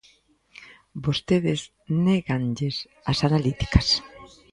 Vostedes 1.05 1.61
néganlles 2.05 2.75
as 3.11 3.19
analíticas. 3.27 3.87